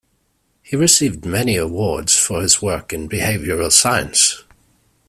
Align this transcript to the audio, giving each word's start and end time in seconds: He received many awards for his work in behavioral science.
He 0.63 0.75
received 0.75 1.25
many 1.27 1.57
awards 1.57 2.17
for 2.17 2.41
his 2.41 2.59
work 2.59 2.91
in 2.91 3.07
behavioral 3.07 3.71
science. 3.71 4.41